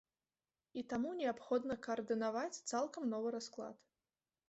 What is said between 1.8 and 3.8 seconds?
каардынаваць цалкам новы расклад.